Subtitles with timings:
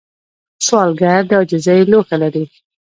[0.65, 2.43] سوالګر د عاجزۍ لوښه لري